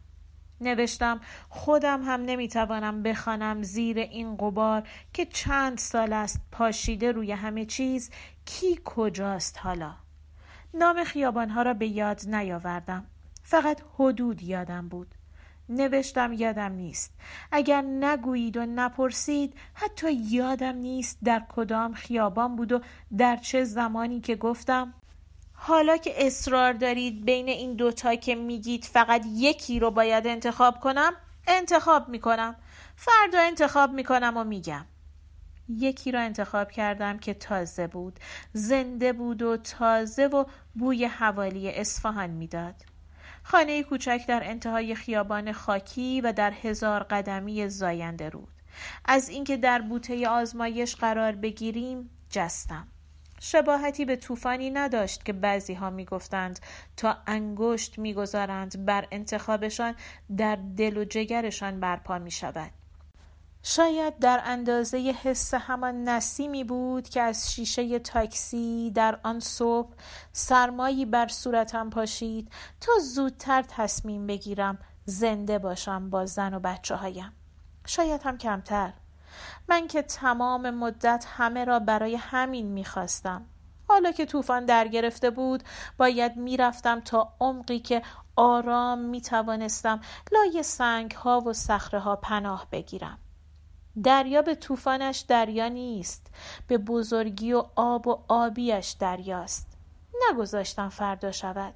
نوشتم 0.60 1.20
خودم 1.48 2.02
هم 2.02 2.22
نمی‌توانم 2.22 3.02
بخوانم 3.02 3.62
زیر 3.62 3.98
این 3.98 4.36
قبار 4.36 4.88
که 5.12 5.26
چند 5.26 5.78
سال 5.78 6.12
است 6.12 6.40
پاشیده 6.52 7.12
روی 7.12 7.32
همه 7.32 7.64
چیز. 7.64 8.10
کی 8.44 8.80
کجاست 8.84 9.58
حالا؟ 9.58 9.94
نام 10.74 11.04
خیابانها 11.04 11.62
را 11.62 11.74
به 11.74 11.86
یاد 11.86 12.20
نیاوردم. 12.26 13.06
فقط 13.50 13.80
حدود 13.98 14.42
یادم 14.42 14.88
بود. 14.88 15.14
نوشتم 15.68 16.32
یادم 16.32 16.72
نیست. 16.72 17.12
اگر 17.52 17.82
نگویید 17.82 18.56
و 18.56 18.66
نپرسید 18.66 19.54
حتی 19.74 20.12
یادم 20.12 20.76
نیست 20.76 21.18
در 21.24 21.42
کدام 21.48 21.94
خیابان 21.94 22.56
بود 22.56 22.72
و 22.72 22.80
در 23.16 23.36
چه 23.36 23.64
زمانی 23.64 24.20
که 24.20 24.36
گفتم. 24.36 24.94
حالا 25.52 25.96
که 25.96 26.26
اصرار 26.26 26.72
دارید 26.72 27.24
بین 27.24 27.48
این 27.48 27.74
دوتا 27.74 28.14
که 28.14 28.34
میگید 28.34 28.84
فقط 28.84 29.24
یکی 29.26 29.80
رو 29.80 29.90
باید 29.90 30.26
انتخاب 30.26 30.80
کنم 30.80 31.12
انتخاب 31.46 32.08
می‌کنم. 32.08 32.56
فردا 32.96 33.38
انتخاب 33.40 33.92
می‌کنم 33.92 34.36
و 34.36 34.44
میگم. 34.44 34.86
یکی 35.68 36.12
را 36.12 36.20
انتخاب 36.20 36.70
کردم 36.70 37.18
که 37.18 37.34
تازه 37.34 37.86
بود. 37.86 38.20
زنده 38.52 39.12
بود 39.12 39.42
و 39.42 39.56
تازه 39.56 40.26
و 40.26 40.44
بوی 40.74 41.04
حوالی 41.04 41.70
اصفهان 41.70 42.30
می‌داد. 42.30 42.74
خانه 43.42 43.82
کوچک 43.82 44.20
در 44.28 44.42
انتهای 44.44 44.94
خیابان 44.94 45.52
خاکی 45.52 46.20
و 46.20 46.32
در 46.32 46.50
هزار 46.50 47.02
قدمی 47.02 47.68
زاینده 47.68 48.28
رود 48.28 48.48
از 49.04 49.28
اینکه 49.28 49.56
در 49.56 49.80
بوته 49.80 50.28
آزمایش 50.28 50.96
قرار 50.96 51.32
بگیریم 51.32 52.10
جستم 52.30 52.86
شباهتی 53.40 54.04
به 54.04 54.16
طوفانی 54.16 54.70
نداشت 54.70 55.24
که 55.24 55.32
بعضی 55.32 55.74
ها 55.74 55.90
می 55.90 56.04
گفتند 56.04 56.60
تا 56.96 57.16
انگشت 57.26 57.98
می‌گذارند 57.98 58.84
بر 58.84 59.06
انتخابشان 59.10 59.94
در 60.36 60.58
دل 60.76 60.96
و 60.96 61.04
جگرشان 61.04 61.80
برپا 61.80 62.18
می 62.18 62.30
شود. 62.30 62.70
شاید 63.62 64.18
در 64.18 64.40
اندازه 64.44 64.98
حس 64.98 65.54
همان 65.54 66.04
نسیمی 66.04 66.64
بود 66.64 67.08
که 67.08 67.22
از 67.22 67.52
شیشه 67.52 67.98
تاکسی 67.98 68.90
در 68.94 69.20
آن 69.22 69.40
صبح 69.40 69.94
سرمایی 70.32 71.04
بر 71.04 71.28
صورتم 71.28 71.90
پاشید 71.90 72.52
تا 72.80 72.92
زودتر 73.02 73.64
تصمیم 73.68 74.26
بگیرم 74.26 74.78
زنده 75.04 75.58
باشم 75.58 76.10
با 76.10 76.26
زن 76.26 76.54
و 76.54 76.60
بچه 76.60 76.96
هایم. 76.96 77.32
شاید 77.86 78.22
هم 78.22 78.38
کمتر. 78.38 78.92
من 79.68 79.86
که 79.86 80.02
تمام 80.02 80.70
مدت 80.70 81.24
همه 81.28 81.64
را 81.64 81.78
برای 81.78 82.16
همین 82.16 82.66
می‌خواستم. 82.66 83.46
حالا 83.88 84.12
که 84.12 84.26
طوفان 84.26 84.64
در 84.64 84.88
گرفته 84.88 85.30
بود 85.30 85.62
باید 85.98 86.36
می‌رفتم 86.36 87.00
تا 87.00 87.34
عمقی 87.40 87.80
که 87.80 88.02
آرام 88.36 88.98
می‌توانستم 88.98 90.00
لای 90.32 90.62
سنگ 90.62 91.10
ها 91.10 91.40
و 91.40 91.52
صخره 91.52 92.00
ها 92.00 92.16
پناه 92.16 92.66
بگیرم. 92.72 93.18
دریا 94.02 94.42
به 94.42 94.54
طوفانش 94.54 95.18
دریا 95.18 95.68
نیست 95.68 96.26
به 96.66 96.78
بزرگی 96.78 97.52
و 97.52 97.64
آب 97.76 98.06
و 98.08 98.18
آبیش 98.28 98.90
دریاست. 98.90 99.66
نگذاشتم 100.30 100.88
فردا 100.88 101.32
شود. 101.32 101.74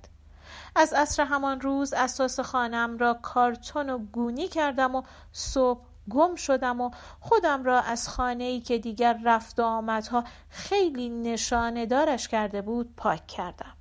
از 0.76 0.92
عصر 0.92 1.24
همان 1.24 1.60
روز 1.60 1.92
اساس 1.92 2.40
خانم 2.40 2.98
را 2.98 3.14
کارتون 3.14 3.90
و 3.90 3.98
گونی 3.98 4.48
کردم 4.48 4.94
و 4.94 5.02
صبح 5.32 5.80
گم 6.10 6.34
شدم 6.34 6.80
و 6.80 6.90
خودم 7.20 7.64
را 7.64 7.80
از 7.80 8.08
خانه 8.08 8.44
ای 8.44 8.60
که 8.60 8.78
دیگر 8.78 9.20
رفت 9.24 9.60
و 9.60 9.62
آمدها 9.62 10.24
خیلی 10.48 11.08
نشانه 11.08 11.86
دارش 11.86 12.28
کرده 12.28 12.62
بود 12.62 12.94
پاک 12.96 13.26
کردم. 13.26 13.72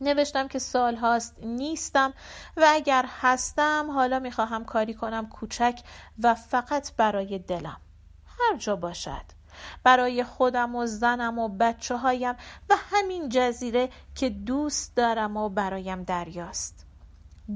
نوشتم 0.00 0.48
که 0.48 0.58
سال 0.58 0.96
هاست 0.96 1.36
نیستم. 1.42 2.14
و 2.56 2.66
اگر 2.68 3.04
هستم 3.20 3.90
حالا 3.90 4.18
می‌خواهم 4.18 4.64
کاری 4.64 4.94
کنم 4.94 5.28
کوچک 5.28 5.80
و 6.22 6.34
فقط 6.34 6.92
برای 6.96 7.38
دلم. 7.38 7.80
هر 8.26 8.56
جا 8.56 8.76
باشد. 8.76 9.38
برای 9.84 10.24
خودم 10.24 10.74
و 10.74 10.86
زنم 10.86 11.38
و 11.38 11.48
بچه 11.48 11.96
هایم 11.96 12.34
و 12.70 12.74
همین 12.90 13.28
جزیره 13.28 13.88
که 14.14 14.28
دوست 14.28 14.96
دارم 14.96 15.36
و 15.36 15.48
برایم 15.48 16.02
دریاست. 16.02 16.86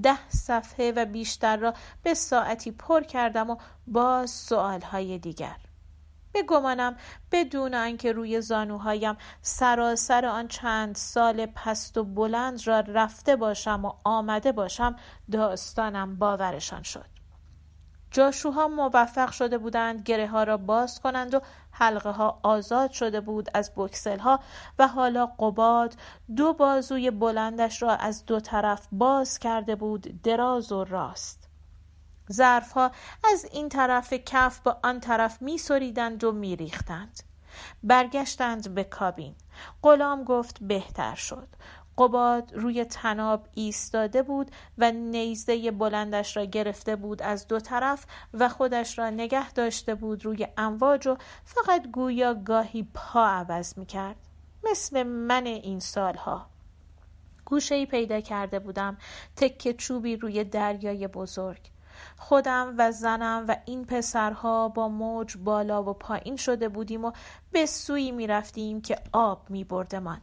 ده 0.03 0.29
صفحه 0.29 0.93
و 0.97 1.05
بیشتر 1.05 1.57
را 1.57 1.75
به 2.03 2.15
ساعتی 2.15 2.71
پر 2.71 3.03
کردم 3.03 3.51
و 3.51 3.57
باز 3.87 4.31
سوالهای 4.31 5.19
دیگر. 5.19 5.57
به 6.33 6.43
گمانم 6.43 6.97
بدون 7.33 7.75
آنکه 7.75 8.13
روی 8.13 8.41
زانوهایم 8.41 9.17
سراسر 9.43 10.27
آن 10.27 10.49
چند 10.49 10.95
سال 10.95 11.47
پست 11.47 11.99
و 11.99 12.05
بلند 12.05 12.67
را 12.67 12.81
رفته 12.81 13.37
باشم 13.37 13.85
و 13.85 13.93
آمده 14.05 14.53
باشم 14.53 14.97
داستانم 15.31 16.17
باورشان 16.17 16.83
شد. 16.83 17.13
جاشوها 18.13 18.69
موفق 18.69 19.31
شده 19.31 19.59
بودند 19.59 20.03
گره 20.03 20.27
ها 20.27 20.43
را 20.43 20.57
باز 20.57 21.01
کنند 21.01 21.35
و 21.35 21.41
حلقه 21.71 22.11
ها 22.11 22.41
آزاد 22.43 22.91
شده 22.91 23.21
بود 23.21 23.49
از 23.55 23.73
بکسل 23.77 24.19
ها 24.19 24.41
و 24.79 24.89
حالا 24.89 25.27
قباد 25.27 25.95
دو 26.37 26.53
بازوی 26.53 27.11
بلندش 27.11 27.83
را 27.83 27.97
از 27.97 28.27
دو 28.27 28.41
طرف 28.41 28.89
باز 28.93 29.39
کرده 29.39 29.77
بود 29.77 30.23
دراز 30.23 30.73
و 30.73 30.85
راست. 30.85 31.42
ظرفها 32.33 32.91
از 33.25 33.45
این 33.53 33.69
طرف 33.69 34.13
کف 34.13 34.61
به 34.61 34.77
آن 34.83 35.01
طرف 35.01 35.43
می 35.43 35.59
سریدند 35.59 36.25
و 36.25 36.33
می 36.33 36.57
ریختند. 36.57 37.23
برگشتند 37.83 38.75
به 38.75 38.85
کابین. 38.85 39.35
غلام 39.83 40.25
گفت 40.25 40.59
بهتر 40.61 41.15
شد. 41.15 41.49
قباد 41.99 42.53
روی 42.55 42.85
تناب 42.85 43.49
ایستاده 43.55 44.23
بود 44.23 44.51
و 44.79 44.93
نیزه 44.93 45.71
بلندش 45.71 46.37
را 46.37 46.45
گرفته 46.45 46.97
بود 46.97 47.23
از 47.23 47.49
دو 47.49 47.61
طرف 47.61 48.07
و 48.35 48.49
خودش 48.49 48.99
را 48.99 49.11
نگه 49.11 49.53
داشته 49.53 49.95
بود 49.95 50.25
روی 50.25 50.49
امواج 50.57 51.07
و 51.07 51.17
فقط 51.45 51.91
گویا 51.91 52.35
گاهی 52.35 52.89
پا 52.95 53.27
عوض 53.27 53.79
می 53.79 53.87
کرد 53.87 54.17
مثل 54.71 55.03
من 55.03 55.47
این 55.47 55.81
سالها. 55.81 56.47
گوشه 57.45 57.75
ای 57.75 57.87
پیدا 57.87 58.21
کرده 58.21 58.59
بودم 58.59 58.97
تکه 59.37 59.75
چوبی 59.75 60.17
روی 60.17 60.45
دریای 60.45 61.09
بزرگ. 61.09 61.61
خودم 62.23 62.75
و 62.79 62.93
زنم 62.93 63.45
و 63.49 63.57
این 63.65 63.85
پسرها 63.85 64.69
با 64.69 64.89
موج 64.89 65.37
بالا 65.37 65.83
و 65.83 65.93
پایین 65.93 66.37
شده 66.37 66.69
بودیم 66.69 67.05
و 67.05 67.13
به 67.53 67.67
سوی 67.67 68.13
می 68.13 68.27
رفتیم 68.27 68.81
که 68.81 68.99
آب 69.13 69.51
می 69.51 69.65
بردمان. 69.65 70.21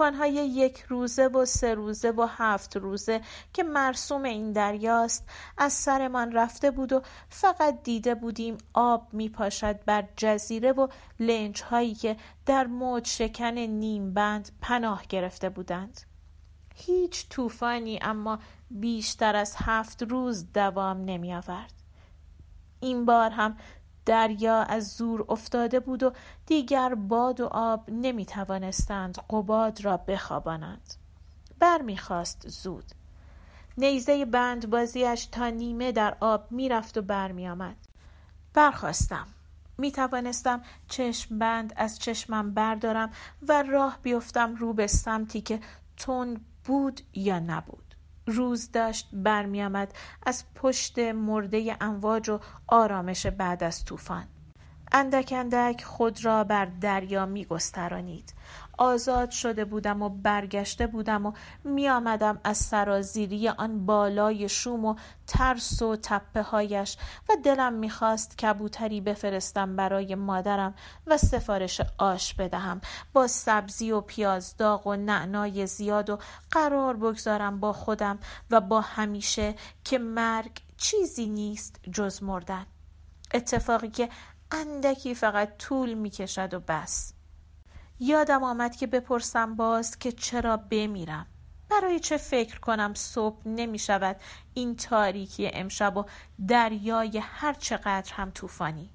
های 0.00 0.32
یک 0.32 0.84
روزه 0.88 1.26
و 1.26 1.44
سه 1.44 1.74
روزه 1.74 2.10
و 2.10 2.26
هفت 2.30 2.76
روزه 2.76 3.20
که 3.52 3.62
مرسوم 3.62 4.22
این 4.22 4.52
دریاست 4.52 5.28
از 5.58 5.72
سرمان 5.72 6.32
رفته 6.32 6.70
بود 6.70 6.92
و 6.92 7.02
فقط 7.28 7.82
دیده 7.82 8.14
بودیم 8.14 8.58
آب 8.74 9.08
می 9.12 9.28
پاشد 9.28 9.84
بر 9.84 10.04
جزیره 10.16 10.72
و 10.72 10.88
لنج 11.20 11.62
هایی 11.62 11.94
که 11.94 12.16
در 12.46 12.66
موج 12.66 13.06
شکن 13.06 13.58
نیم 13.58 14.14
بند 14.14 14.50
پناه 14.60 15.02
گرفته 15.08 15.48
بودند 15.48 16.07
هیچ 16.78 17.28
طوفانی 17.28 17.98
اما 18.02 18.38
بیشتر 18.70 19.36
از 19.36 19.54
هفت 19.56 20.02
روز 20.02 20.52
دوام 20.52 21.04
نمی 21.04 21.34
آورد. 21.34 21.72
این 22.80 23.04
بار 23.04 23.30
هم 23.30 23.56
دریا 24.06 24.62
از 24.62 24.88
زور 24.88 25.24
افتاده 25.28 25.80
بود 25.80 26.02
و 26.02 26.12
دیگر 26.46 26.94
باد 26.94 27.40
و 27.40 27.46
آب 27.46 27.90
نمی 27.90 28.26
توانستند 28.26 29.18
قباد 29.30 29.84
را 29.84 29.96
بخوابانند. 29.96 30.94
برمیخواست 31.58 32.48
زود. 32.48 32.84
نیزه 33.78 34.24
بند 34.24 34.70
بازیش 34.70 35.26
تا 35.26 35.48
نیمه 35.48 35.92
در 35.92 36.16
آب 36.20 36.52
می‌رفت 36.52 36.98
و 36.98 37.02
برمیآمد. 37.02 37.76
برخواستم. 38.54 39.26
می 39.78 39.92
توانستم 39.92 40.62
چشم 40.88 41.38
بند 41.38 41.72
از 41.76 41.98
چشمم 41.98 42.54
بردارم 42.54 43.10
و 43.48 43.62
راه 43.62 43.98
بیفتم 44.02 44.54
رو 44.54 44.72
به 44.72 44.86
سمتی 44.86 45.40
که 45.40 45.60
تون 45.96 46.40
بود 46.68 47.00
یا 47.14 47.38
نبود. 47.38 47.94
روز 48.26 48.72
داشت 48.72 49.08
برمیآمد 49.12 49.94
از 50.26 50.44
پشت 50.54 50.98
مرده 50.98 51.76
امواج 51.80 52.28
و 52.28 52.40
آرامش 52.66 53.26
بعد 53.26 53.64
از 53.64 53.84
طوفان. 53.84 54.28
اندک 54.92 55.34
اندک 55.36 55.84
خود 55.84 56.24
را 56.24 56.44
بر 56.44 56.64
دریا 56.64 57.26
می 57.26 57.44
گسترانید. 57.44 58.34
آزاد 58.78 59.30
شده 59.30 59.64
بودم 59.64 60.02
و 60.02 60.08
برگشته 60.08 60.86
بودم 60.86 61.26
و 61.26 61.32
می 61.64 61.88
آمدم 61.88 62.40
از 62.44 62.56
سرازیری 62.56 63.48
آن 63.48 63.86
بالای 63.86 64.48
شوم 64.48 64.84
و 64.84 64.96
ترس 65.26 65.82
و 65.82 65.96
تپه 65.96 66.42
هایش 66.42 66.96
و 67.28 67.32
دلم 67.44 67.72
می‌خواست 67.72 68.38
کبوتری 68.38 69.00
بفرستم 69.00 69.76
برای 69.76 70.14
مادرم 70.14 70.74
و 71.06 71.16
سفارش 71.16 71.80
آش 71.98 72.34
بدهم. 72.34 72.80
با 73.12 73.26
سبزی 73.26 73.92
و 73.92 74.00
پیاز 74.00 74.56
داغ 74.56 74.86
و 74.86 74.96
نعنای 74.96 75.66
زیاد 75.66 76.10
و 76.10 76.18
قرار 76.50 76.96
بگذارم 76.96 77.60
با 77.60 77.72
خودم 77.72 78.18
و 78.50 78.60
با 78.60 78.80
همیشه 78.80 79.54
که 79.84 79.98
مرگ 79.98 80.60
چیزی 80.76 81.26
نیست 81.26 81.80
جز 81.92 82.22
مردن. 82.22 82.66
اتفاقی 83.34 83.88
که 83.88 84.08
اندکی 84.50 85.14
فقط 85.14 85.56
طول 85.58 85.94
می‌کشد 85.94 86.54
و 86.54 86.60
بس. 86.60 87.12
یادم 88.00 88.44
آمد 88.44 88.76
که 88.76 88.86
بپرسم 88.86 89.56
باز 89.56 89.98
که 89.98 90.12
چرا 90.12 90.56
بمیرم. 90.56 91.26
برای 91.70 92.00
چه 92.00 92.16
فکر 92.16 92.60
کنم 92.60 92.94
صبح 92.94 93.48
نمی 93.48 93.78
شود 93.78 94.16
این 94.54 94.76
تاریکی 94.76 95.50
امشب 95.52 95.96
و 95.96 96.04
دریای 96.48 97.18
هر 97.18 97.52
چقدر 97.52 98.12
هم 98.14 98.30
طوفانی. 98.30 98.90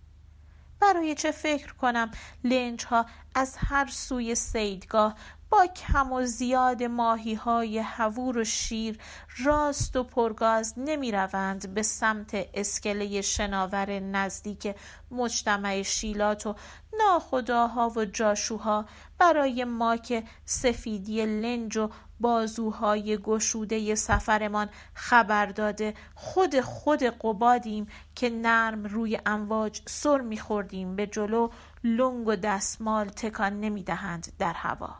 برای 0.79 1.15
چه 1.15 1.31
فکر 1.31 1.73
کنم 1.73 2.11
لنج 2.43 2.85
ها 2.85 3.05
از 3.35 3.55
هر 3.57 3.87
سوی 3.87 4.35
سیدگاه 4.35 5.15
با 5.53 5.65
کم 5.65 6.13
و 6.13 6.25
زیاد 6.25 6.83
ماهی 6.83 7.33
های 7.33 7.79
هوور 7.79 8.37
و 8.37 8.43
شیر 8.43 8.97
راست 9.45 9.95
و 9.95 10.03
پرگاز 10.03 10.73
نمی 10.77 11.11
روند 11.11 11.73
به 11.73 11.83
سمت 11.83 12.31
اسکله 12.53 13.21
شناور 13.21 13.99
نزدیک 13.99 14.75
مجتمع 15.11 15.81
شیلات 15.81 16.47
و 16.47 16.55
ناخداها 16.99 17.89
و 17.89 18.05
جاشوها 18.05 18.85
برای 19.17 19.63
ما 19.63 19.97
که 19.97 20.23
سفیدی 20.45 21.25
لنج 21.25 21.77
و 21.77 21.89
بازوهای 22.19 23.17
گشوده 23.17 23.95
سفرمان 23.95 24.69
خبر 24.93 25.45
داده. 25.45 25.93
خود 26.15 26.61
خود 26.61 27.03
قبادیم 27.03 27.87
که 28.15 28.29
نرم 28.29 28.83
روی 28.83 29.19
امواج 29.25 29.81
سر 29.85 30.21
میخوردیم 30.21 30.95
به 30.95 31.07
جلو 31.07 31.49
لنگ 31.83 32.27
و 32.27 32.35
دستمال 32.35 33.09
تکان 33.09 33.59
نمی‌دهند 33.59 34.33
در 34.39 34.53
هوا. 34.53 34.95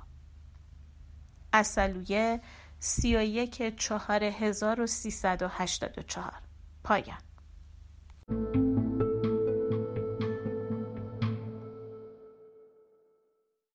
اصلویه 1.54 2.42
سی 2.80 3.18
و 3.18 3.22
یک 3.22 3.78
چهار 3.80 4.24
هزار 4.24 4.82
و 4.82 4.88
سیصد 4.88 5.42
و 5.42 5.48
هشتاد 5.48 6.00
و 6.00 6.02
چهار. 6.02 6.42
پایان. 6.84 7.22